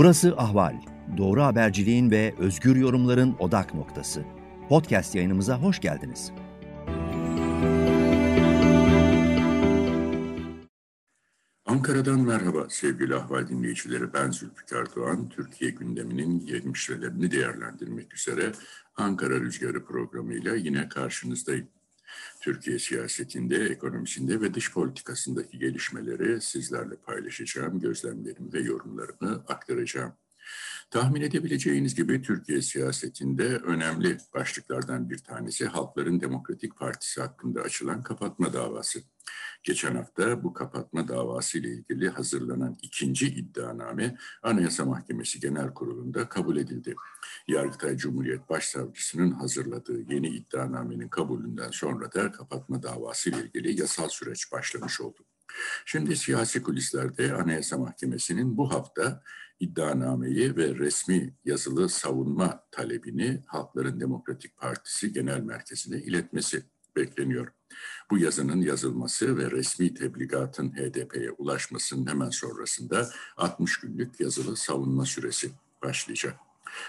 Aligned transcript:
Burası 0.00 0.34
Ahval. 0.36 0.76
Doğru 1.16 1.42
haberciliğin 1.42 2.10
ve 2.10 2.34
özgür 2.38 2.76
yorumların 2.76 3.36
odak 3.38 3.74
noktası. 3.74 4.24
Podcast 4.68 5.14
yayınımıza 5.14 5.62
hoş 5.62 5.80
geldiniz. 5.80 6.32
Ankara'dan 11.66 12.20
merhaba 12.20 12.66
sevgili 12.68 13.14
Ahval 13.14 13.48
dinleyicileri. 13.48 14.12
Ben 14.12 14.30
Zülfikar 14.30 14.96
Doğan. 14.96 15.28
Türkiye 15.28 15.70
gündeminin 15.70 16.46
gelişmelerini 16.46 17.30
değerlendirmek 17.30 18.14
üzere 18.14 18.52
Ankara 18.96 19.40
Rüzgarı 19.40 19.84
programıyla 19.84 20.54
yine 20.54 20.88
karşınızdayım. 20.88 21.68
Türkiye 22.40 22.78
siyasetinde, 22.78 23.64
ekonomisinde 23.64 24.40
ve 24.40 24.54
dış 24.54 24.72
politikasındaki 24.72 25.58
gelişmeleri 25.58 26.40
sizlerle 26.40 26.96
paylaşacağım, 26.96 27.80
gözlemlerimi 27.80 28.52
ve 28.52 28.60
yorumlarımı 28.60 29.44
aktaracağım. 29.48 30.12
Tahmin 30.90 31.20
edebileceğiniz 31.20 31.94
gibi 31.94 32.22
Türkiye 32.22 32.62
siyasetinde 32.62 33.56
önemli 33.56 34.18
başlıklardan 34.34 35.10
bir 35.10 35.18
tanesi 35.18 35.66
Halkların 35.66 36.20
Demokratik 36.20 36.76
Partisi 36.76 37.20
hakkında 37.20 37.60
açılan 37.60 38.02
kapatma 38.02 38.52
davası. 38.52 39.00
Geçen 39.62 39.94
hafta 39.94 40.44
bu 40.44 40.52
kapatma 40.52 41.08
davası 41.08 41.58
ile 41.58 41.68
ilgili 41.68 42.08
hazırlanan 42.08 42.76
ikinci 42.82 43.26
iddianame 43.26 44.16
Anayasa 44.42 44.84
Mahkemesi 44.84 45.40
Genel 45.40 45.74
Kurulu'nda 45.74 46.28
kabul 46.28 46.56
edildi. 46.56 46.94
Yargıtay 47.48 47.96
Cumhuriyet 47.96 48.48
Başsavcısının 48.48 49.30
hazırladığı 49.30 50.12
yeni 50.12 50.28
iddianamenin 50.28 51.08
kabulünden 51.08 51.70
sonra 51.70 52.12
da 52.12 52.32
kapatma 52.32 52.82
davası 52.82 53.30
ile 53.30 53.42
ilgili 53.42 53.80
yasal 53.80 54.08
süreç 54.08 54.52
başlamış 54.52 55.00
oldu. 55.00 55.24
Şimdi 55.84 56.16
siyasi 56.16 56.62
kulislerde 56.62 57.34
Anayasa 57.34 57.78
Mahkemesi'nin 57.78 58.56
bu 58.56 58.72
hafta 58.72 59.22
iddianameyi 59.60 60.56
ve 60.56 60.74
resmi 60.74 61.34
yazılı 61.44 61.88
savunma 61.88 62.64
talebini 62.70 63.42
Halkların 63.46 64.00
Demokratik 64.00 64.56
Partisi 64.56 65.12
Genel 65.12 65.40
Merkezi'ne 65.40 65.98
iletmesi 65.98 66.62
bekleniyor. 66.96 67.52
Bu 68.10 68.18
yazının 68.18 68.60
yazılması 68.60 69.38
ve 69.38 69.50
resmi 69.50 69.94
tebligatın 69.94 70.72
HDP'ye 70.72 71.30
ulaşmasının 71.30 72.06
hemen 72.06 72.30
sonrasında 72.30 73.10
60 73.36 73.80
günlük 73.80 74.20
yazılı 74.20 74.56
savunma 74.56 75.04
süresi 75.04 75.50
başlayacak. 75.82 76.36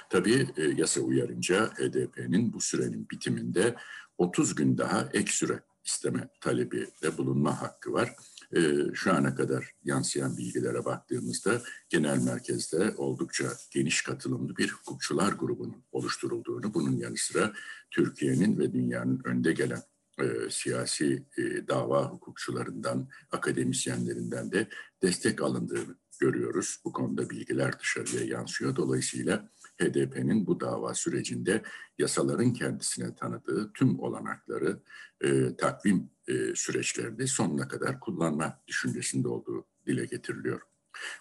Tabii 0.10 0.48
e, 0.58 0.64
yasa 0.64 1.02
uyarınca 1.02 1.68
HDP'nin 1.68 2.54
bu 2.54 2.62
sürenin 2.62 3.10
bitiminde 3.10 3.76
30 4.18 4.56
gün 4.56 4.78
daha 4.78 5.10
ek 5.14 5.32
süre 5.32 5.60
isteme 5.86 6.30
talebi 6.42 6.88
de 7.04 7.18
bulunma 7.18 7.62
hakkı 7.62 7.94
var. 7.94 8.16
E, 8.56 8.60
şu 8.94 9.14
ana 9.14 9.36
kadar 9.36 9.72
yansıyan 9.84 10.38
bilgilere 10.38 10.86
baktığımızda 10.86 11.62
genel 11.90 12.18
merkezde 12.18 12.94
oldukça 12.98 13.48
geniş 13.72 14.02
katılımlı 14.02 14.58
bir 14.58 14.70
hukukçular 14.70 15.32
grubunun 15.32 15.84
oluşturulduğunu, 15.92 16.74
bunun 16.74 16.98
yanı 16.98 17.18
sıra 17.18 17.54
Türkiye'nin 17.92 18.60
ve 18.60 18.74
dünyanın 18.74 19.22
önde 19.26 19.54
gelen 19.54 19.82
e, 20.20 20.50
siyasi 20.50 21.26
e, 21.38 21.68
dava 21.68 22.06
hukukçularından, 22.06 23.10
akademisyenlerinden 23.32 24.52
de 24.52 24.68
destek 25.02 25.42
alındığını 25.42 25.96
görüyoruz. 26.20 26.82
Bu 26.86 26.92
konuda 26.92 27.30
bilgiler 27.30 27.80
dışarıya 27.80 28.26
yansıyor. 28.26 28.76
Dolayısıyla 28.76 29.50
HDP'nin 29.82 30.48
bu 30.48 30.60
dava 30.60 30.94
sürecinde 30.94 31.62
yasaların 32.00 32.54
kendisine 32.54 33.16
tanıdığı 33.16 33.74
tüm 33.74 34.00
olanakları, 34.00 34.80
e, 35.22 35.56
takvim 35.56 36.10
e, 36.28 36.56
süreçlerini 36.56 37.28
sonuna 37.28 37.68
kadar 37.68 38.00
kullanma 38.00 38.62
düşüncesinde 38.68 39.28
olduğu 39.28 39.66
dile 39.88 40.06
getiriliyor. 40.06 40.62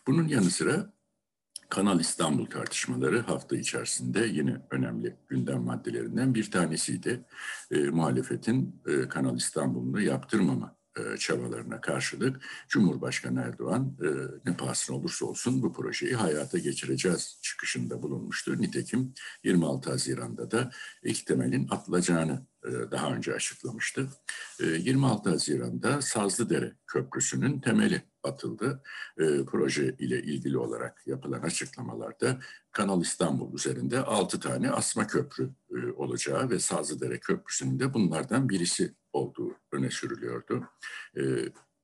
Bunun 0.07 0.29
yanı 0.29 0.51
sıra 0.51 0.93
Kanal 1.69 2.01
İstanbul 2.01 2.47
tartışmaları 2.47 3.21
hafta 3.21 3.57
içerisinde 3.57 4.27
yine 4.27 4.63
önemli 4.71 5.17
gündem 5.29 5.63
maddelerinden 5.63 6.35
bir 6.35 6.51
tanesiydi. 6.51 7.25
E, 7.71 7.79
muhalefetin 7.79 8.83
e, 8.87 9.09
Kanal 9.09 9.37
İstanbul'unu 9.37 10.01
yaptırmama 10.01 10.80
e, 10.99 11.17
çabalarına 11.17 11.81
karşılık 11.81 12.43
Cumhurbaşkanı 12.69 13.41
Erdoğan 13.41 13.97
e, 14.03 14.09
ne 14.51 14.57
pahasına 14.57 14.97
olursa 14.97 15.27
olsun 15.27 15.63
bu 15.63 15.73
projeyi 15.73 16.15
hayata 16.15 16.59
geçireceğiz 16.59 17.39
çıkışında 17.43 18.03
bulunmuştu. 18.03 18.63
Nitekim 18.63 19.15
26 19.45 19.91
Haziran'da 19.91 20.51
da 20.51 20.71
ilk 21.03 21.27
temelin 21.27 21.69
atılacağını 21.71 22.47
e, 22.65 22.71
daha 22.91 23.15
önce 23.15 23.35
açıklamıştı. 23.35 24.09
26 24.61 25.31
Haziran'da 25.31 26.03
Sazlıdere 26.03 26.77
Köprüsü'nün 26.87 27.61
temeli 27.61 28.10
atıldı. 28.25 28.83
Proje 29.47 29.97
ile 29.99 30.23
ilgili 30.23 30.59
olarak 30.59 31.07
yapılan 31.07 31.43
açıklamalarda 31.43 32.41
Kanal 32.73 33.03
İstanbul 33.03 33.55
üzerinde 33.55 34.01
6 34.01 34.41
tane 34.41 34.71
asma 34.71 35.07
köprü 35.07 35.51
olacağı 35.97 36.51
ve 36.51 36.59
Sazlıdere 36.59 37.21
Köprüsü'nün 37.21 37.81
de 37.81 37.95
bunlardan 37.95 38.49
birisi 38.49 38.95
olduğu 39.13 39.55
öne 39.73 39.91
sürülüyordu. 39.91 40.69
E, 41.17 41.23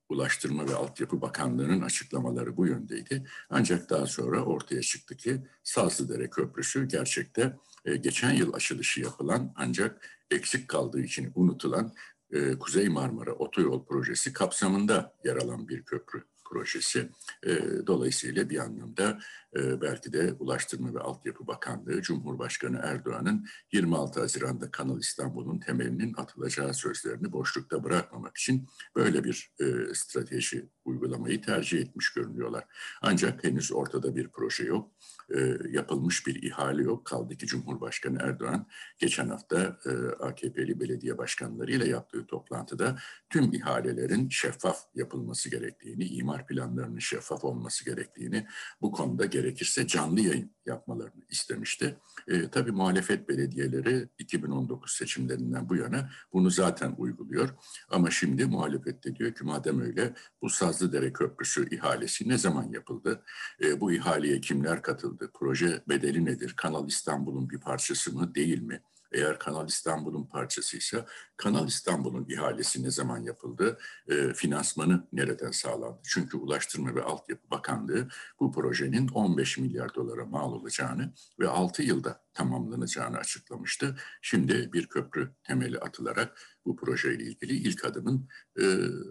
Ulaştırma 0.09 0.69
ve 0.69 0.75
Altyapı 0.75 1.21
Bakanlığı'nın 1.21 1.81
açıklamaları 1.81 2.57
bu 2.57 2.67
yöndeydi. 2.67 3.27
Ancak 3.51 3.91
daha 3.91 4.07
sonra 4.07 4.45
ortaya 4.45 4.83
çıktı 4.83 5.17
ki 5.17 5.47
Sazlıdere 5.63 6.31
Köprüsü 6.31 6.89
gerçekte 6.89 7.57
e, 7.85 7.97
geçen 7.97 8.33
yıl 8.33 8.53
açılışı 8.53 9.01
yapılan 9.01 9.53
ancak 9.57 10.09
eksik 10.31 10.69
kaldığı 10.69 11.01
için 11.01 11.33
unutulan 11.35 11.93
e, 12.37 12.59
Kuzey 12.59 12.89
Marmara 12.89 13.33
Otoyol 13.33 13.85
Projesi 13.85 14.33
kapsamında 14.33 15.15
yer 15.25 15.37
alan 15.37 15.69
bir 15.69 15.83
köprü 15.83 16.23
projesi. 16.45 17.09
E, 17.47 17.59
dolayısıyla 17.87 18.51
bir 18.51 18.59
anlamda 18.59 19.19
belki 19.55 20.13
de 20.13 20.33
Ulaştırma 20.39 20.95
ve 20.95 21.01
Altyapı 21.01 21.47
Bakanlığı 21.47 22.03
Cumhurbaşkanı 22.03 22.81
Erdoğan'ın 22.83 23.47
26 23.73 24.21
Haziran'da 24.21 24.71
Kanal 24.71 25.01
İstanbul'un 25.01 25.59
temelinin 25.59 26.15
atılacağı 26.17 26.75
sözlerini 26.75 27.33
boşlukta 27.33 27.85
bırakmamak 27.85 28.37
için 28.37 28.69
böyle 28.97 29.25
bir 29.25 29.53
e, 29.61 29.95
strateji 29.95 30.69
uygulamayı 30.85 31.43
tercih 31.43 31.81
etmiş 31.81 32.13
görünüyorlar. 32.13 32.65
Ancak 33.03 33.45
henüz 33.45 33.73
ortada 33.73 34.17
bir 34.17 34.29
proje 34.29 34.65
yok 34.65 34.93
e, 35.35 35.59
yapılmış 35.71 36.27
bir 36.27 36.43
ihale 36.43 36.83
yok. 36.83 37.05
Kaldı 37.05 37.37
ki 37.37 37.47
Cumhurbaşkanı 37.47 38.19
Erdoğan 38.23 38.67
geçen 38.99 39.29
hafta 39.29 39.79
e, 39.87 39.91
AKP'li 40.25 40.81
belediye 40.81 41.19
başkanlarıyla 41.19 41.87
yaptığı 41.87 42.27
toplantıda 42.27 42.99
tüm 43.31 43.53
ihalelerin 43.53 44.29
şeffaf 44.29 44.79
yapılması 44.95 45.51
gerektiğini, 45.51 46.05
imar 46.05 46.47
planlarının 46.47 46.99
şeffaf 46.99 47.45
olması 47.45 47.85
gerektiğini, 47.85 48.47
bu 48.81 48.93
konuda 48.93 49.25
gerekirse 49.47 49.87
canlı 49.87 50.21
yayın 50.21 50.51
yapmalarını 50.67 51.25
istemişti. 51.31 51.97
E, 52.29 52.49
tabii 52.49 52.73
muhalefet 52.73 53.29
belediyeleri 53.29 54.09
2019 54.19 54.93
seçimlerinden 54.93 55.69
bu 55.69 55.77
yana 55.77 56.11
bunu 56.33 56.51
zaten 56.51 56.95
uyguluyor. 56.99 57.49
Ama 57.89 58.11
şimdi 58.11 58.47
muhalefet 58.47 59.05
de 59.05 59.17
diyor 59.17 59.35
ki 59.35 59.45
madem 59.45 59.81
öyle 59.81 60.15
bu 60.43 60.51
Sazlıdere 60.51 61.13
Köprüsü 61.13 61.77
ihalesi 61.77 62.29
ne 62.29 62.39
zaman 62.39 62.69
yapıldı? 62.73 63.23
E, 63.63 63.81
bu 63.81 63.93
ihaleye 63.93 64.41
kimler 64.41 64.83
katıldı? 64.83 65.31
Proje 65.35 65.83
bedeli 65.89 66.25
nedir? 66.25 66.55
Kanal 66.57 66.89
İstanbul'un 66.89 67.51
bir 67.51 67.61
parçası 67.61 68.13
mı 68.13 68.35
değil 68.35 68.63
mi? 68.63 68.83
Eğer 69.13 69.39
Kanal 69.39 69.69
İstanbul'un 69.69 70.27
parçasıysa 70.27 71.07
Kanal 71.37 71.69
İstanbul'un 71.69 72.27
ihalesi 72.29 72.83
ne 72.83 72.91
zaman 72.91 73.19
yapıldı? 73.19 73.79
E, 74.09 74.33
finansmanı 74.33 75.07
nereden 75.13 75.51
sağlandı? 75.51 76.01
Çünkü 76.05 76.37
Ulaştırma 76.37 76.95
ve 76.95 77.03
Altyapı 77.03 77.51
Bakanlığı 77.51 78.09
bu 78.41 78.53
projenin 78.53 79.09
15 79.09 79.59
milyar 79.59 79.95
dolara 79.95 80.25
mal 80.25 80.53
olacağını 80.53 81.13
ve 81.41 81.49
6 81.49 81.83
yılda 81.83 82.25
tamamlanacağını 82.35 83.19
açıklamıştı. 83.19 83.97
Şimdi 84.23 84.73
bir 84.73 84.87
köprü 84.87 85.31
temeli 85.45 85.79
atılarak 85.79 86.41
bu 86.67 86.77
projeyle 86.77 87.25
ilgili 87.25 87.53
ilk 87.53 87.85
adımın 87.85 88.29
e, 88.61 88.65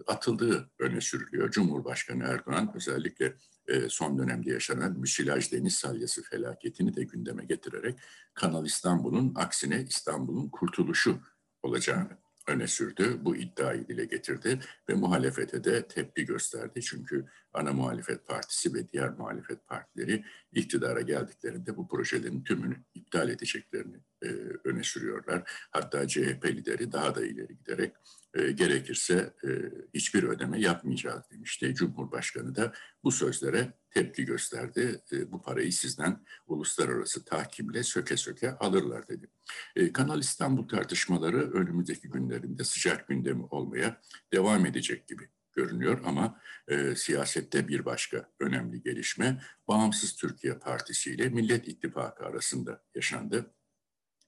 atıldığı 0.06 0.70
öne 0.78 1.00
sürülüyor. 1.00 1.50
Cumhurbaşkanı 1.50 2.24
Erdoğan 2.24 2.72
özellikle 2.74 3.36
e, 3.68 3.88
son 3.88 4.18
dönemde 4.18 4.50
yaşanan 4.50 4.98
müsilaj 4.98 5.52
deniz 5.52 5.76
salyası 5.76 6.22
felaketini 6.22 6.96
de 6.96 7.04
gündeme 7.04 7.44
getirerek 7.44 7.98
Kanal 8.34 8.66
İstanbul'un 8.66 9.32
aksine 9.34 9.84
İstanbul'un 9.88 10.48
kurtuluşu 10.48 11.20
olacağını 11.62 12.25
öne 12.46 12.66
sürdü. 12.66 13.18
Bu 13.20 13.36
iddiayı 13.36 13.88
dile 13.88 14.04
getirdi 14.04 14.60
ve 14.88 14.94
muhalefete 14.94 15.64
de 15.64 15.88
tepki 15.88 16.24
gösterdi. 16.24 16.82
Çünkü 16.82 17.24
ana 17.52 17.72
muhalefet 17.72 18.26
partisi 18.26 18.74
ve 18.74 18.88
diğer 18.88 19.10
muhalefet 19.10 19.66
partileri 19.66 20.24
iktidara 20.52 21.00
geldiklerinde 21.00 21.76
bu 21.76 21.88
projelerin 21.88 22.44
tümünü 22.44 22.76
iptal 22.94 23.28
edeceklerini 23.28 23.96
e, 24.22 24.28
öne 24.64 24.82
sürüyorlar. 24.82 25.42
Hatta 25.70 26.08
CHP 26.08 26.44
lideri 26.46 26.92
daha 26.92 27.14
da 27.14 27.26
ileri 27.26 27.56
giderek 27.56 27.92
e, 28.34 28.50
gerekirse 28.50 29.34
e, 29.44 29.48
hiçbir 29.94 30.22
ödeme 30.22 30.60
yapmayacağız 30.60 31.22
demişti. 31.30 31.74
Cumhurbaşkanı 31.74 32.56
da 32.56 32.72
bu 33.04 33.12
sözlere 33.12 33.72
tepki 33.96 34.24
gösterdi. 34.24 35.00
E, 35.12 35.32
bu 35.32 35.42
parayı 35.42 35.72
sizden 35.72 36.24
uluslararası 36.46 37.24
tahkimle 37.24 37.82
söke 37.82 38.16
söke 38.16 38.52
alırlar 38.52 39.08
dedi. 39.08 39.30
E, 39.76 39.92
Kanal 39.92 40.20
İstanbul 40.20 40.68
tartışmaları 40.68 41.52
önümüzdeki 41.52 42.08
günlerinde 42.08 42.64
sıcak 42.64 43.08
gündemi 43.08 43.44
olmaya 43.44 44.00
devam 44.32 44.66
edecek 44.66 45.08
gibi 45.08 45.28
görünüyor 45.52 46.00
ama 46.04 46.40
e, 46.68 46.94
siyasette 46.96 47.68
bir 47.68 47.84
başka 47.84 48.30
önemli 48.40 48.82
gelişme 48.82 49.42
Bağımsız 49.68 50.16
Türkiye 50.16 50.58
Partisi 50.58 51.10
ile 51.12 51.28
Millet 51.28 51.68
İttifakı 51.68 52.24
arasında 52.24 52.82
yaşandı. 52.94 53.54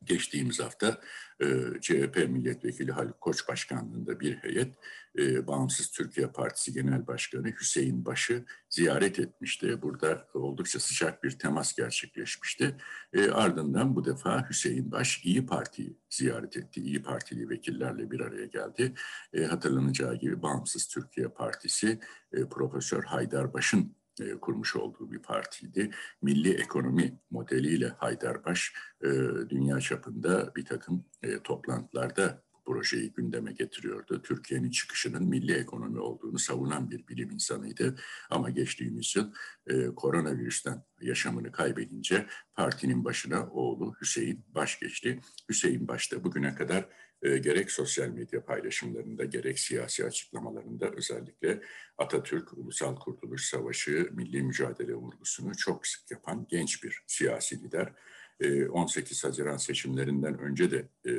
Geçtiğimiz 0.05 0.61
hafta 0.61 1.01
e, 1.41 1.47
CHP 1.81 2.17
milletvekili 2.29 2.93
Haluk 2.93 3.21
Koç 3.21 3.49
başkanlığında 3.49 4.21
bir 4.21 4.37
heyet 4.37 4.75
e, 5.19 5.47
Bağımsız 5.47 5.91
Türkiye 5.91 6.27
Partisi 6.27 6.73
Genel 6.73 7.07
Başkanı 7.07 7.49
Hüseyin 7.61 8.05
Baş'ı 8.05 8.45
ziyaret 8.69 9.19
etmişti. 9.19 9.83
Burada 9.83 10.29
oldukça 10.35 10.81
sıcak 10.81 11.25
bir 11.25 11.31
temas 11.31 11.77
gerçekleşmişti. 11.77 12.77
E, 13.13 13.31
ardından 13.31 13.97
bu 13.97 14.05
defa 14.05 14.49
Hüseyin 14.51 14.93
Baş 14.93 15.25
İyi 15.25 15.47
Parti'yi 15.47 15.99
ziyaret 16.11 16.57
etti. 16.57 16.81
İyi 16.81 17.03
Partili 17.03 17.49
vekillerle 17.49 18.11
bir 18.11 18.21
araya 18.21 18.47
geldi. 18.47 18.95
E, 19.33 19.45
hatırlanacağı 19.45 20.15
gibi 20.15 20.43
Bağımsız 20.43 20.89
Türkiye 20.89 21.29
Partisi 21.29 22.01
e, 22.33 22.49
Profesör 22.49 23.05
Haydar 23.05 23.55
Baş'ın 23.55 23.98
e, 24.21 24.41
kurmuş 24.41 24.77
olduğu 24.77 25.13
bir 25.13 25.19
partiydi. 25.19 25.91
Milli 26.23 26.55
ekonomi 26.55 27.19
modeliyle 27.31 27.89
Haydarbaş 27.89 28.73
e, 29.03 29.09
dünya 29.49 29.81
çapında 29.81 30.55
bir 30.57 30.65
takım 30.65 31.05
e, 31.23 31.43
toplantılarda 31.43 32.43
projeyi 32.69 33.13
gündeme 33.13 33.53
getiriyordu. 33.53 34.23
Türkiye'nin 34.23 34.71
çıkışının 34.71 35.25
milli 35.25 35.53
ekonomi 35.53 36.01
olduğunu 36.01 36.39
savunan 36.39 36.91
bir 36.91 37.09
bilim 37.09 37.31
insanıydı. 37.31 37.97
Ama 38.31 38.51
geçtiğimiz 38.51 39.17
yıl 39.17 39.33
e, 39.67 39.87
koronavirüsten 39.87 40.85
yaşamını 41.01 41.53
kaybedince 41.53 42.27
partinin 42.55 43.05
başına 43.05 43.49
oğlu 43.51 43.95
Hüseyin 44.01 44.45
Baş 44.49 44.81
geçti. 44.81 45.21
Hüseyin 45.49 45.89
Baş 45.89 46.13
da 46.13 46.25
bugüne 46.25 46.55
kadar 46.55 46.89
e, 47.23 47.39
gerek 47.39 47.71
sosyal 47.71 48.09
medya 48.09 48.45
paylaşımlarında 48.45 49.25
gerek 49.25 49.59
siyasi 49.59 50.05
açıklamalarında 50.05 50.91
özellikle 50.91 51.63
Atatürk, 51.99 52.59
Ulusal 52.59 52.97
Kurtuluş 52.97 53.45
Savaşı, 53.45 54.11
milli 54.13 54.43
mücadele 54.43 54.95
vurgusunu 54.95 55.57
çok 55.57 55.87
sık 55.87 56.11
yapan 56.11 56.47
genç 56.49 56.85
bir 56.85 57.03
siyasi 57.07 57.63
lider. 57.63 57.93
E, 58.41 58.67
18 58.67 59.25
Haziran 59.25 59.57
seçimlerinden 59.57 60.39
önce 60.39 60.71
de 60.71 60.89
e, 61.07 61.13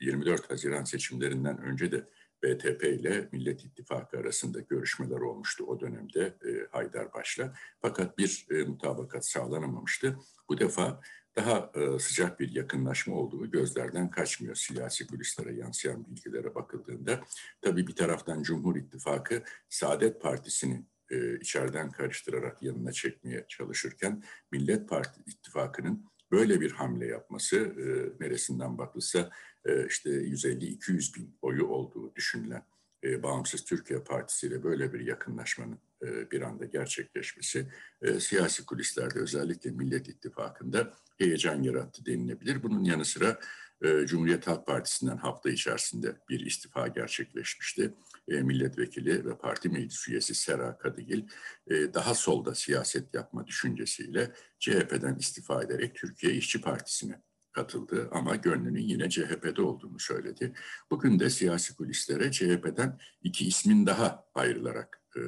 24 0.00 0.50
Haziran 0.50 0.84
seçimlerinden 0.84 1.58
önce 1.58 1.92
de 1.92 2.04
BTP 2.42 2.84
ile 2.84 3.28
Millet 3.32 3.64
İttifakı 3.64 4.18
arasında 4.18 4.60
görüşmeler 4.60 5.20
olmuştu 5.20 5.64
o 5.64 5.80
dönemde 5.80 6.20
e, 6.20 6.66
Haydarbaş'la. 6.70 7.54
Fakat 7.80 8.18
bir 8.18 8.46
e, 8.50 8.62
mutabakat 8.62 9.26
sağlanamamıştı. 9.26 10.18
Bu 10.48 10.58
defa 10.58 11.00
daha 11.38 11.70
e, 11.74 11.98
sıcak 11.98 12.40
bir 12.40 12.54
yakınlaşma 12.54 13.16
olduğu 13.16 13.50
gözlerden 13.50 14.10
kaçmıyor 14.10 14.54
siyasi 14.54 15.06
kulislere 15.06 15.54
yansıyan 15.54 16.06
bilgilere 16.06 16.54
bakıldığında. 16.54 17.20
Tabii 17.60 17.86
bir 17.86 17.96
taraftan 17.96 18.42
Cumhur 18.42 18.76
İttifakı 18.76 19.42
Saadet 19.68 20.20
Partisi'ni 20.20 20.86
e, 21.10 21.38
içeriden 21.38 21.90
karıştırarak 21.90 22.62
yanına 22.62 22.92
çekmeye 22.92 23.44
çalışırken 23.48 24.22
Millet 24.52 24.88
Parti 24.88 25.20
İttifakı'nın 25.26 26.04
böyle 26.30 26.60
bir 26.60 26.70
hamle 26.70 27.06
yapması 27.06 27.56
e, 27.56 27.84
neresinden 28.24 28.78
bakılsa 28.78 29.30
e, 29.64 29.86
işte 29.86 30.10
150-200 30.10 31.16
bin 31.16 31.38
oyu 31.42 31.66
olduğu 31.66 32.14
düşünülen 32.14 32.62
e, 33.04 33.22
Bağımsız 33.22 33.64
Türkiye 33.64 34.00
Partisi 34.00 34.46
ile 34.46 34.62
böyle 34.62 34.92
bir 34.92 35.00
yakınlaşmanın 35.00 35.78
e, 36.02 36.30
bir 36.30 36.42
anda 36.42 36.64
gerçekleşmesi 36.64 37.66
e, 38.02 38.20
siyasi 38.20 38.66
kulislerde 38.66 39.18
özellikle 39.18 39.70
Millet 39.70 40.08
İttifakı'nda 40.08 40.94
heyecan 41.18 41.62
yarattı 41.62 42.06
denilebilir. 42.06 42.62
Bunun 42.62 42.84
yanı 42.84 43.04
sıra 43.04 43.40
e, 43.82 44.06
Cumhuriyet 44.06 44.46
Halk 44.46 44.66
Partisi'nden 44.66 45.16
hafta 45.16 45.50
içerisinde 45.50 46.16
bir 46.28 46.40
istifa 46.46 46.88
gerçekleşmişti. 46.88 47.94
E, 48.28 48.42
milletvekili 48.42 49.24
ve 49.24 49.38
parti 49.38 49.68
meclis 49.68 50.08
üyesi 50.08 50.34
Sera 50.34 50.78
Kadıgil 50.78 51.22
e, 51.66 51.94
daha 51.94 52.14
solda 52.14 52.54
siyaset 52.54 53.14
yapma 53.14 53.46
düşüncesiyle 53.46 54.32
CHP'den 54.58 55.16
istifa 55.16 55.62
ederek 55.62 55.94
Türkiye 55.94 56.32
İşçi 56.32 56.60
Partisi'ne 56.60 57.22
katıldı 57.52 58.08
ama 58.12 58.36
gönlünün 58.36 58.82
yine 58.82 59.10
CHP'de 59.10 59.62
olduğunu 59.62 59.98
söyledi. 59.98 60.54
Bugün 60.90 61.20
de 61.20 61.30
siyasi 61.30 61.76
kulislere 61.76 62.30
CHP'den 62.30 62.98
iki 63.22 63.46
ismin 63.46 63.86
daha 63.86 64.24
ayrılarak 64.34 65.02
e, 65.16 65.20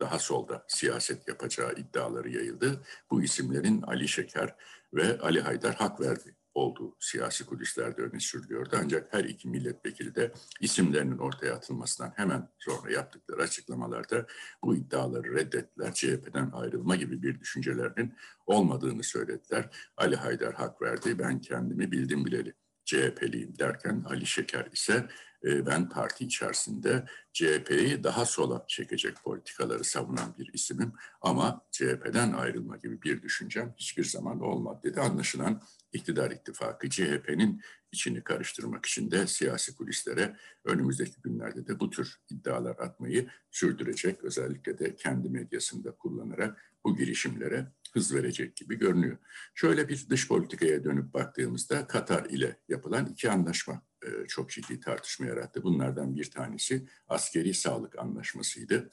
daha 0.00 0.18
solda 0.18 0.64
siyaset 0.68 1.28
yapacağı 1.28 1.72
iddiaları 1.72 2.30
yayıldı. 2.30 2.82
Bu 3.10 3.22
isimlerin 3.22 3.82
Ali 3.82 4.08
Şeker 4.08 4.54
ve 4.94 5.18
Ali 5.18 5.40
Haydar 5.40 5.74
hak 5.74 6.00
verdi 6.00 6.36
olduğu 6.56 6.96
siyasi 7.00 7.46
kulislerde 7.46 8.02
öne 8.02 8.20
sürülüyordu. 8.20 8.76
Ancak 8.82 9.14
her 9.14 9.24
iki 9.24 9.48
milletvekili 9.48 10.14
de 10.14 10.32
isimlerinin 10.60 11.18
ortaya 11.18 11.54
atılmasından 11.54 12.12
hemen 12.16 12.48
sonra 12.58 12.92
yaptıkları 12.92 13.42
açıklamalarda 13.42 14.26
bu 14.62 14.76
iddiaları 14.76 15.34
reddettiler. 15.34 15.94
CHP'den 15.94 16.50
ayrılma 16.50 16.96
gibi 16.96 17.22
bir 17.22 17.40
düşüncelerinin 17.40 18.14
olmadığını 18.46 19.02
söylediler. 19.02 19.68
Ali 19.96 20.16
Haydar 20.16 20.54
hak 20.54 20.82
verdi. 20.82 21.18
Ben 21.18 21.40
kendimi 21.40 21.92
bildim 21.92 22.24
bileli 22.24 22.54
CHP'liyim 22.84 23.58
derken 23.58 24.04
Ali 24.08 24.26
Şeker 24.26 24.68
ise 24.72 25.08
e, 25.44 25.66
ben 25.66 25.88
parti 25.88 26.24
içerisinde 26.24 27.04
CHP'yi 27.32 28.04
daha 28.04 28.24
sola 28.24 28.64
çekecek 28.68 29.16
politikaları 29.24 29.84
savunan 29.84 30.34
bir 30.38 30.52
isimim 30.52 30.92
ama 31.20 31.66
CHP'den 31.70 32.32
ayrılma 32.32 32.76
gibi 32.76 33.02
bir 33.02 33.22
düşüncem 33.22 33.74
hiçbir 33.76 34.04
zaman 34.04 34.40
olmadı 34.40 34.80
dedi. 34.84 35.00
Anlaşılan 35.00 35.62
iktidar 35.96 36.30
ittifakı 36.30 36.90
CHP'nin 36.90 37.62
içini 37.92 38.24
karıştırmak 38.24 38.86
için 38.86 39.10
de 39.10 39.26
siyasi 39.26 39.76
kulislere 39.76 40.36
önümüzdeki 40.64 41.20
günlerde 41.22 41.66
de 41.66 41.80
bu 41.80 41.90
tür 41.90 42.16
iddialar 42.30 42.76
atmayı 42.78 43.28
sürdürecek. 43.50 44.24
Özellikle 44.24 44.78
de 44.78 44.96
kendi 44.96 45.28
medyasında 45.28 45.90
kullanarak 45.90 46.72
bu 46.84 46.96
girişimlere 46.96 47.66
hız 47.92 48.14
verecek 48.14 48.56
gibi 48.56 48.78
görünüyor. 48.78 49.18
Şöyle 49.54 49.88
bir 49.88 50.06
dış 50.10 50.28
politikaya 50.28 50.84
dönüp 50.84 51.14
baktığımızda 51.14 51.86
Katar 51.86 52.24
ile 52.24 52.56
yapılan 52.68 53.06
iki 53.06 53.30
anlaşma 53.30 53.82
e, 54.02 54.26
çok 54.26 54.50
ciddi 54.50 54.80
tartışma 54.80 55.26
yarattı. 55.26 55.62
Bunlardan 55.62 56.16
bir 56.16 56.30
tanesi 56.30 56.88
askeri 57.08 57.54
sağlık 57.54 57.98
anlaşmasıydı. 57.98 58.90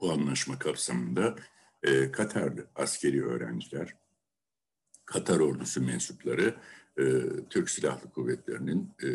Bu 0.00 0.12
anlaşma 0.12 0.58
kapsamında 0.58 1.36
e, 1.82 2.12
Katarlı 2.12 2.66
askeri 2.74 3.24
öğrenciler, 3.24 3.96
Katar 5.12 5.40
ordusu 5.40 5.82
mensupları 5.82 6.54
e, 6.98 7.04
Türk 7.50 7.70
Silahlı 7.70 8.10
Kuvvetleri'nin 8.10 8.90
e, 9.02 9.08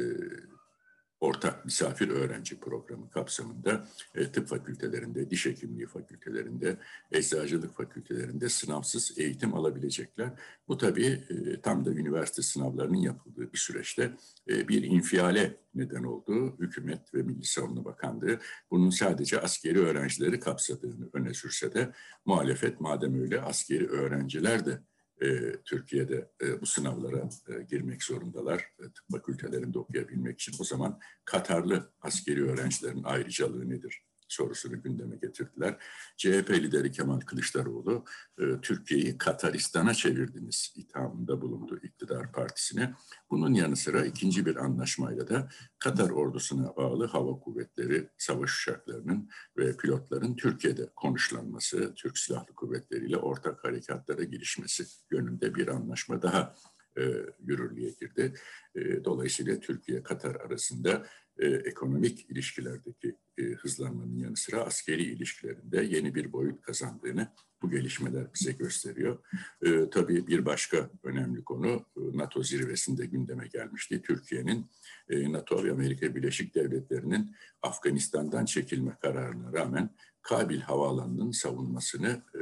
ortak 1.20 1.66
misafir 1.66 2.10
öğrenci 2.10 2.60
programı 2.60 3.10
kapsamında 3.10 3.88
e, 4.16 4.32
tıp 4.32 4.48
fakültelerinde, 4.48 5.30
diş 5.30 5.46
hekimliği 5.46 5.88
fakültelerinde, 5.88 6.78
eczacılık 7.12 7.74
fakültelerinde 7.74 8.50
sınavsız 8.50 9.18
eğitim 9.18 9.54
alabilecekler. 9.54 10.30
Bu 10.68 10.78
tabii 10.78 11.24
e, 11.30 11.62
tam 11.62 11.86
da 11.86 11.90
üniversite 11.90 12.42
sınavlarının 12.42 12.98
yapıldığı 12.98 13.54
bir 13.54 13.58
süreçte 13.58 14.12
e, 14.50 14.68
bir 14.68 14.84
infiale 14.84 15.58
neden 15.76 16.04
oldu. 16.04 16.56
Hükümet 16.60 17.14
ve 17.14 17.22
Milli 17.22 17.46
Savunma 17.46 17.86
Bakanlığı 17.86 18.40
bunun 18.72 18.90
sadece 18.90 19.42
askeri 19.42 19.80
öğrencileri 19.80 20.40
kapsadığını 20.40 21.10
öne 21.14 21.34
sürse 21.34 21.74
de 21.74 21.92
muhalefet 22.26 22.82
madem 22.82 23.22
öyle 23.22 23.42
askeri 23.42 23.88
öğrenciler 23.88 24.66
de 24.66 24.80
e, 25.22 25.62
Türkiye'de 25.66 26.32
e, 26.42 26.62
bu 26.62 26.66
sınavlara 26.66 27.30
e, 27.50 27.64
girmek 27.64 28.04
zorundalar. 28.04 28.60
E, 28.80 28.84
tıp 28.84 29.12
fakültelerinde 29.12 29.80
okuyabilmek 29.80 30.40
için. 30.40 30.54
O 30.60 30.64
zaman 30.64 31.00
Katarlı 31.26 31.92
askeri 32.02 32.46
öğrencilerin 32.46 33.04
ayrıcalığı 33.04 33.70
nedir? 33.70 34.07
Sorusunu 34.28 34.82
gündeme 34.82 35.16
getirdiler. 35.16 35.78
CHP 36.18 36.50
lideri 36.50 36.92
Kemal 36.92 37.20
Kılıçdaroğlu 37.20 38.06
e, 38.40 38.44
Türkiye'yi 38.62 39.18
Kataristan'a 39.18 39.94
çevirdiniz 39.94 40.74
ithamında 40.76 41.42
bulundu 41.42 41.80
iktidar 41.84 42.32
partisine. 42.32 42.94
Bunun 43.30 43.54
yanı 43.54 43.76
sıra 43.76 44.06
ikinci 44.06 44.46
bir 44.46 44.56
anlaşmayla 44.56 45.28
da 45.28 45.50
Katar 45.80 46.10
ordusuna 46.10 46.76
bağlı 46.76 47.08
hava 47.08 47.40
kuvvetleri, 47.40 48.10
savaş 48.18 48.62
uçaklarının 48.62 49.30
ve 49.58 49.78
pilotların 49.78 50.36
Türkiye'de 50.36 50.90
konuşlanması, 50.96 51.94
Türk 51.96 52.18
Silahlı 52.18 52.56
Kuvvetleri 52.56 53.06
ile 53.06 53.18
ortak 53.18 53.64
harekatlara 53.64 54.24
girişmesi 54.24 54.86
yönünde 55.12 55.56
bir 55.56 55.68
anlaşma 55.68 56.22
daha 56.22 56.56
e, 56.98 57.02
yürürlüğe 57.40 57.90
girdi. 57.90 58.34
E, 58.76 59.06
dolayısıyla 59.06 59.60
Türkiye-Katar 59.60 60.36
arasında 60.36 61.06
e, 61.40 61.48
ekonomik 61.48 62.30
ilişkilerdeki 62.30 63.16
e, 63.38 63.44
hızlanmanın 63.44 64.18
yanı 64.18 64.38
sıra 64.38 64.62
askeri 64.62 65.04
ilişkilerinde 65.04 65.84
yeni 65.84 66.16
bir 66.16 66.34
boyut 66.34 66.62
kazandığını 66.62 67.28
bu 67.62 67.70
gelişmeler 67.70 68.28
bize 68.34 68.52
gösteriyor. 68.52 69.20
E, 69.66 69.90
tabii 69.90 70.28
bir 70.28 70.46
başka 70.46 70.90
önemli 71.04 71.44
konu 71.44 71.86
e, 71.98 72.18
NATO 72.18 72.44
zirvesinde 72.44 73.06
gündeme 73.06 73.48
gelmişti. 73.48 74.02
Türkiye'nin 74.02 74.66
e, 75.10 75.32
NATO 75.32 75.64
ve 75.64 75.72
Amerika 75.72 76.16
Birleşik 76.16 76.56
Devletleri'nin 76.56 77.36
Afganistan'dan 77.62 78.46
çekilme 78.46 78.98
kararına 79.02 79.54
rağmen 79.54 79.90
Kabil 80.22 80.62
Havaalanı'nın 80.62 81.32
savunmasını 81.32 82.22
e, 82.36 82.42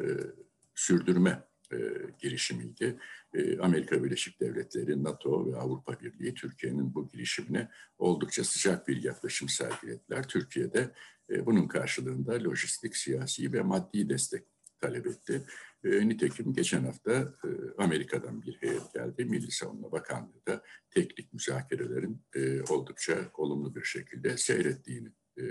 sürdürme 0.76 1.44
e, 1.72 1.78
girişimiydi. 2.20 2.98
e, 3.34 3.60
Amerika 3.60 4.04
Birleşik 4.04 4.40
Devletleri, 4.40 5.04
NATO 5.04 5.52
ve 5.52 5.58
Avrupa 5.58 6.00
Birliği 6.00 6.34
Türkiye'nin 6.34 6.96
bu 6.96 7.10
girişimine 7.10 7.70
oldukça 7.98 8.44
sıcak 8.44 8.88
bir 8.88 9.04
yaklaşım 9.04 9.50
sergilediler. 9.50 10.28
Türkiye'de 10.28 10.92
e, 11.30 11.46
bunun 11.46 11.68
karşılığında 11.68 12.44
lojistik, 12.44 12.98
siyasi 12.98 13.54
ve 13.54 13.62
maddi 13.62 14.10
destek 14.10 14.44
talep 14.80 15.08
etti. 15.08 15.46
E, 15.84 16.10
nitekim 16.10 16.54
geçen 16.54 16.84
hafta 16.84 17.12
e, 17.12 17.50
Amerika'dan 17.78 18.42
bir 18.42 18.58
heyet 18.62 18.94
geldi. 18.94 19.26
Milli 19.26 19.52
Savunma 19.52 19.92
Bakanlığı 19.92 20.46
da 20.48 20.64
teknik 20.90 21.34
müzakerelerin 21.34 22.22
e, 22.36 22.62
oldukça 22.62 23.32
olumlu 23.34 23.76
bir 23.76 23.84
şekilde 23.84 24.38
seyrettiğini 24.38 25.12
e. 25.38 25.44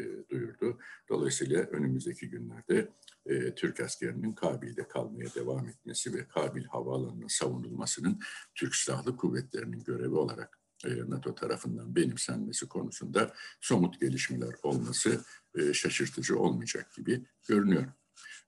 Dolayısıyla 1.15 1.61
önümüzdeki 1.61 2.31
günlerde 2.31 2.89
e, 3.27 3.55
Türk 3.55 3.81
askerinin 3.81 4.33
Kabil'de 4.33 4.89
kalmaya 4.89 5.35
devam 5.35 5.69
etmesi 5.69 6.15
ve 6.15 6.29
Kabil 6.29 6.65
havaalanına 6.65 7.29
savunulmasının 7.29 8.21
Türk 8.55 8.77
Silahlı 8.77 9.17
Kuvvetleri'nin 9.17 9.85
görevi 9.85 10.15
olarak 10.15 10.59
e, 10.85 10.89
NATO 11.09 11.35
tarafından 11.35 11.97
benimsenmesi 11.97 12.69
konusunda 12.69 13.33
somut 13.61 14.01
gelişmeler 14.01 14.55
olması 14.63 15.25
e, 15.55 15.73
şaşırtıcı 15.73 16.39
olmayacak 16.39 16.95
gibi 16.95 17.25
görünüyor. 17.49 17.85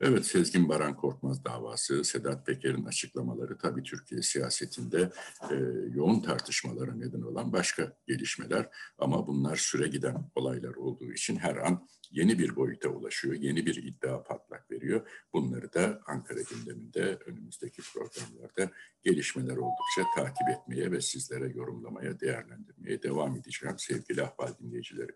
Evet 0.01 0.27
Sezgin 0.27 0.69
Baran 0.69 0.97
Korkmaz 0.97 1.45
davası, 1.45 2.05
Sedat 2.05 2.47
Peker'in 2.47 2.85
açıklamaları 2.85 3.59
tabii 3.59 3.83
Türkiye 3.83 4.23
siyasetinde 4.23 5.11
e, 5.51 5.55
yoğun 5.95 6.21
tartışmalara 6.21 6.95
neden 6.95 7.23
olan 7.23 7.53
başka 7.53 7.97
gelişmeler. 8.07 8.69
Ama 8.99 9.27
bunlar 9.27 9.57
süre 9.57 9.89
giden 9.89 10.31
olaylar 10.35 10.75
olduğu 10.75 11.13
için 11.13 11.37
her 11.37 11.57
an 11.57 11.89
yeni 12.11 12.39
bir 12.39 12.57
boyuta 12.57 12.89
ulaşıyor, 12.89 13.35
yeni 13.35 13.67
bir 13.67 13.77
iddia 13.77 14.23
patlak 14.23 14.71
veriyor. 14.71 15.09
Bunları 15.33 15.73
da 15.73 16.03
Ankara 16.07 16.41
gündeminde 16.41 17.19
önümüzdeki 17.27 17.83
programlarda 17.95 18.73
gelişmeler 19.03 19.57
oldukça 19.57 20.03
takip 20.17 20.49
etmeye 20.49 20.93
ve 20.93 21.01
sizlere 21.01 21.49
yorumlamaya, 21.49 22.21
değerlendirmeye 22.21 23.03
devam 23.03 23.37
edeceğim 23.37 23.79
sevgili 23.79 24.23
ahval 24.23 24.53
dinleyicileri. 24.61 25.13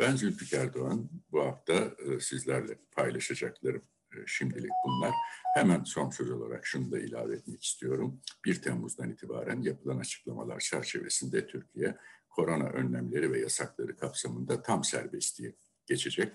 Ben 0.00 0.16
Zülfikar 0.16 0.74
Doğan. 0.74 1.10
Bu 1.32 1.42
hafta 1.42 1.72
e, 1.74 2.20
sizlerle 2.20 2.78
paylaşacaklarım 2.92 3.82
e, 4.12 4.16
şimdilik 4.26 4.70
bunlar. 4.84 5.12
Hemen 5.54 5.84
son 5.84 6.10
söz 6.10 6.30
olarak 6.30 6.66
şunu 6.66 6.92
da 6.92 6.98
ilave 6.98 7.34
etmek 7.34 7.64
istiyorum. 7.64 8.20
1 8.44 8.62
Temmuz'dan 8.62 9.10
itibaren 9.10 9.62
yapılan 9.62 9.98
açıklamalar 9.98 10.60
çerçevesinde 10.60 11.46
Türkiye 11.46 11.96
korona 12.28 12.68
önlemleri 12.68 13.32
ve 13.32 13.40
yasakları 13.40 13.96
kapsamında 13.96 14.62
tam 14.62 14.84
serbestliğe 14.84 15.54
geçecek. 15.86 16.32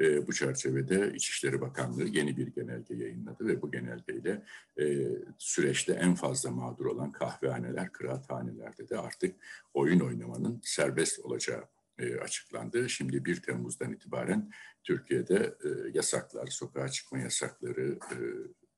E, 0.00 0.26
bu 0.26 0.32
çerçevede 0.32 1.12
İçişleri 1.14 1.60
Bakanlığı 1.60 2.04
yeni 2.04 2.36
bir 2.36 2.46
genelge 2.46 2.94
yayınladı 2.94 3.46
ve 3.46 3.62
bu 3.62 3.70
genelgeyle 3.70 4.42
e, 4.80 5.08
süreçte 5.38 5.92
en 5.92 6.14
fazla 6.14 6.50
mağdur 6.50 6.86
olan 6.86 7.12
kahvehaneler, 7.12 7.92
kıraathanelerde 7.92 8.88
de 8.88 8.98
artık 8.98 9.36
oyun 9.74 10.00
oynamanın 10.00 10.60
serbest 10.64 11.18
olacağı 11.20 11.64
e, 11.98 12.16
açıklandı. 12.16 12.88
Şimdi 12.88 13.24
1 13.24 13.42
Temmuz'dan 13.42 13.92
itibaren 13.92 14.50
Türkiye'de 14.84 15.56
e, 15.64 15.68
yasaklar, 15.94 16.46
sokağa 16.46 16.88
çıkma 16.88 17.18
yasakları, 17.18 17.98
e, 18.12 18.16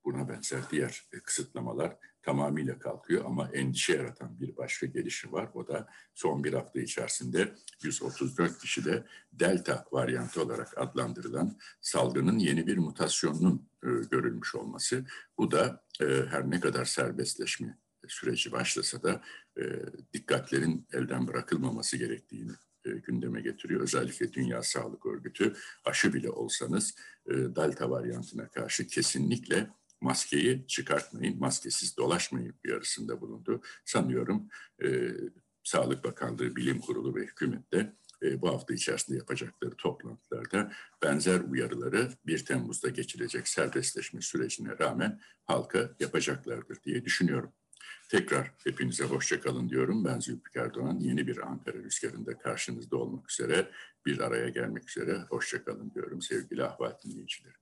buna 0.05 0.29
benzer 0.29 0.61
diğer 0.71 1.09
e, 1.13 1.21
kısıtlamalar 1.21 1.97
tamamıyla 2.23 2.79
kalkıyor 2.79 3.25
ama 3.25 3.51
endişe 3.53 3.97
yaratan 3.97 4.41
bir 4.41 4.57
başka 4.57 4.87
gelişim 4.87 5.33
var. 5.33 5.51
O 5.55 5.69
da 5.69 5.89
son 6.15 6.45
bir 6.45 6.53
hafta 6.53 6.81
içerisinde 6.81 7.55
134 7.83 8.59
kişide 8.59 9.07
delta 9.33 9.85
varyantı 9.93 10.43
olarak 10.43 10.79
adlandırılan 10.79 11.59
salgının 11.81 12.39
yeni 12.39 12.67
bir 12.67 12.79
mutasyonunun 12.79 13.69
görülmüş 14.11 14.55
olması. 14.55 15.07
Bu 15.39 15.51
da 15.51 15.85
her 16.01 16.51
ne 16.51 16.61
kadar 16.61 16.85
serbestleşme 16.85 17.79
süreci 18.09 18.53
başlasa 18.53 19.03
da 19.03 19.23
e, 19.59 19.63
dikkatlerin 20.13 20.87
elden 20.93 21.27
bırakılmaması 21.27 21.97
gerektiğini 21.97 22.53
e, 22.85 22.91
gündeme 22.91 23.41
getiriyor. 23.41 23.81
Özellikle 23.81 24.33
Dünya 24.33 24.63
Sağlık 24.63 25.07
Örgütü 25.07 25.55
aşı 25.85 26.15
bile 26.15 26.31
olsanız 26.31 26.95
e, 27.27 27.33
delta 27.33 27.91
varyantına 27.91 28.49
karşı 28.49 28.87
kesinlikle 28.87 29.71
maskeyi 30.01 30.67
çıkartmayın, 30.67 31.39
maskesiz 31.39 31.97
dolaşmayın 31.97 32.55
uyarısında 32.65 33.21
bulundu. 33.21 33.63
Sanıyorum 33.85 34.49
e, 34.85 35.11
Sağlık 35.65 36.05
Bakanlığı, 36.05 36.57
Bilim 36.57 36.81
Kurulu 36.81 37.15
ve 37.15 37.21
hükümette 37.21 37.93
e, 38.23 38.43
bu 38.43 38.49
hafta 38.49 38.75
içerisinde 38.75 39.17
yapacakları 39.19 39.75
toplantılarda 39.77 40.73
benzer 41.03 41.41
uyarıları 41.41 42.09
1 42.27 42.45
Temmuz'da 42.45 42.89
geçilecek 42.89 43.49
serbestleşme 43.49 44.21
sürecine 44.21 44.79
rağmen 44.79 45.21
halka 45.45 45.91
yapacaklardır 46.01 46.83
diye 46.83 47.05
düşünüyorum. 47.05 47.53
Tekrar 48.11 48.51
hepinize 48.65 49.05
hoşça 49.05 49.41
kalın 49.41 49.69
diyorum. 49.69 50.05
Ben 50.05 50.21
Zülfikar 50.21 50.75
Doğan. 50.75 50.99
Yeni 50.99 51.27
bir 51.27 51.39
Ankara 51.39 51.79
Rüzgarı'nda 51.79 52.39
karşınızda 52.39 52.97
olmak 52.97 53.31
üzere, 53.31 53.71
bir 54.07 54.21
araya 54.21 54.49
gelmek 54.49 54.89
üzere 54.89 55.19
hoşça 55.31 55.65
kalın 55.65 55.91
diyorum 55.95 56.23
sevgili 56.23 56.65
ahval 56.65 56.93
dinleyicileri. 57.05 57.55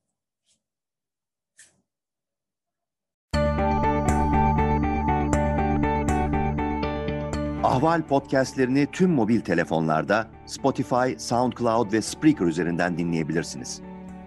Ahval 7.62 8.06
podcastlerini 8.06 8.88
tüm 8.92 9.10
mobil 9.10 9.40
telefonlarda 9.40 10.30
Spotify, 10.46 11.18
SoundCloud 11.18 11.92
ve 11.92 12.02
Spreaker 12.02 12.46
üzerinden 12.46 12.98
dinleyebilirsiniz. 12.98 13.80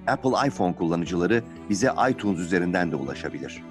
Apple 0.08 0.48
iPhone 0.48 0.76
kullanıcıları 0.76 1.44
bize 1.70 1.94
iTunes 2.12 2.40
üzerinden 2.40 2.92
de 2.92 2.96
ulaşabilir. 2.96 3.71